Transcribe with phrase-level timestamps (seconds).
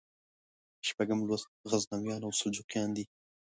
[0.87, 3.05] شپږم لوست غزنویان او سلجوقیان دي.